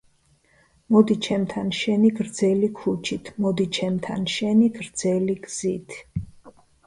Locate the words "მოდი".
0.93-1.17, 3.45-3.67